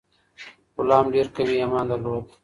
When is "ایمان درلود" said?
1.59-2.25